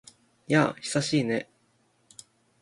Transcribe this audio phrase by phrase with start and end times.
[0.47, 1.47] やあ、久しいね。